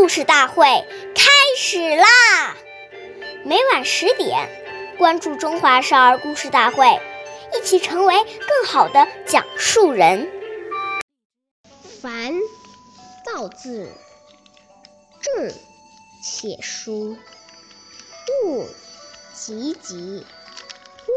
[0.00, 0.64] 故事大会
[1.14, 2.56] 开始啦！
[3.44, 4.48] 每晚十点，
[4.96, 6.86] 关注《中华少儿故事大会》，
[7.54, 10.26] 一起成为更好的讲述人。
[12.00, 12.32] 凡
[13.26, 13.92] 造字，
[15.20, 15.52] 正
[16.24, 17.18] 且疏；
[18.46, 18.66] 勿
[19.34, 20.24] 急急，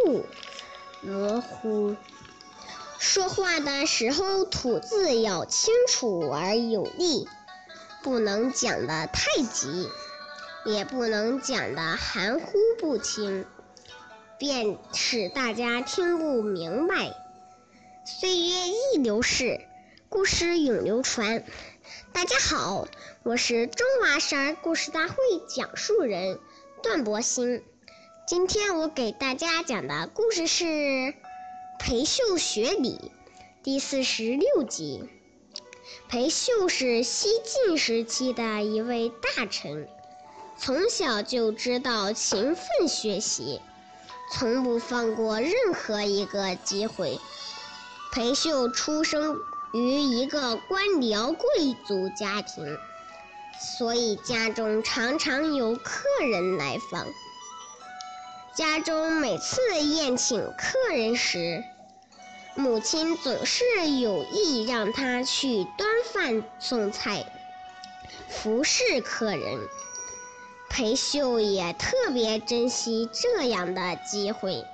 [0.05, 0.25] 勿
[0.99, 1.95] 模糊。
[2.99, 7.29] 说话的时候，吐字要清楚而有力。
[8.03, 9.89] 不能讲得太急，
[10.65, 13.45] 也不能讲得含糊不清，
[14.37, 17.15] 便使大家听不明白。
[18.05, 19.61] 岁月易流逝，
[20.09, 21.45] 故事永流传。
[22.11, 22.89] 大家好，
[23.23, 25.15] 我是中华少儿故事大会
[25.47, 26.39] 讲述人
[26.81, 27.63] 段博鑫。
[28.27, 30.65] 今天我给大家讲的故事是
[31.79, 33.11] 《裴秀学礼》
[33.63, 35.09] 第四十六集。
[36.07, 39.87] 裴秀是西晋时期的一位大臣，
[40.57, 43.61] 从小就知道勤奋学习，
[44.31, 47.19] 从不放过任何一个机会。
[48.11, 49.35] 裴秀出生
[49.73, 52.77] 于一个官僚贵族家庭，
[53.77, 57.07] 所以家中常常有客人来访。
[58.55, 61.63] 家中每次宴请客人时，
[62.55, 63.63] 母亲总是
[63.99, 67.25] 有意让他去端饭送菜，
[68.29, 69.67] 服侍客人。
[70.69, 74.65] 裴秀也特别珍惜这样的机会，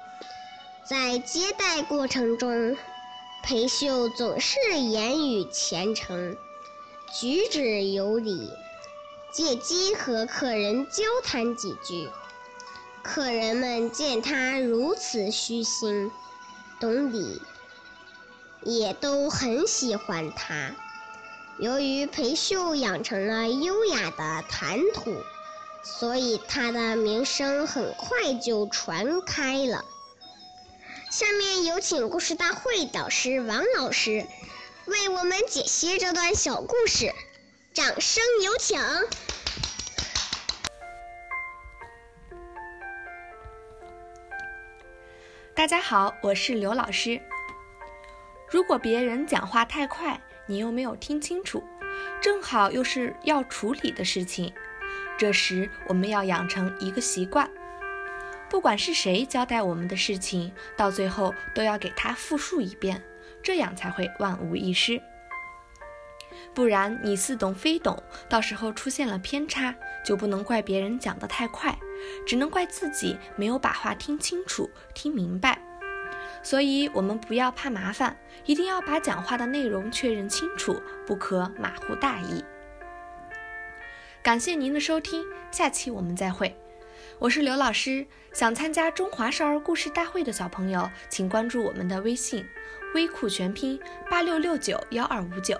[0.85, 2.77] 在接待过程中，
[3.43, 6.37] 裴秀总是言语虔诚，
[7.13, 8.49] 举止有礼，
[9.31, 12.09] 借机和客人交谈几句。
[13.01, 16.11] 客人们见他如此虚心，
[16.79, 17.41] 懂礼。
[18.63, 20.71] 也都很喜欢他。
[21.59, 25.13] 由于裴秀养成了优雅的谈吐，
[25.83, 29.83] 所以他的名声很快就传开了。
[31.11, 34.25] 下面有请故事大会导师王老师
[34.85, 37.13] 为我们解析这段小故事，
[37.73, 38.79] 掌声有请。
[45.55, 47.21] 大家好，我是刘老师。
[48.51, 51.63] 如果别人讲话太快，你又没有听清楚，
[52.19, 54.51] 正好又是要处理的事情，
[55.17, 57.47] 这时我们要养成一个习惯，
[58.49, 63.03] 不管是谁交代我们的事情，到最后都要给他复述一遍，
[63.43, 64.99] 这样才会万无一失。
[66.55, 71.77] 不然你似懂非懂，到时候出现了偏差，就不能怪别人讲得太快，
[72.25, 75.61] 只能怪自己没有把话听清楚、听明白。
[76.41, 82.43] 所以，我们不要怕麻烦，一定要把讲话的内容确认清楚，不可马虎大意。
[84.21, 86.55] 感谢您的收听，下期我们再会。
[87.19, 92.45] 我是刘老师，想参加中华少儿故事大会的小朋友，请关注我们的微信
[92.95, 93.79] “微库全拼
[94.09, 95.59] 八六六九幺二五九”，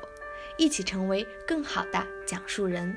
[0.58, 2.96] 一起成为更好的讲述人。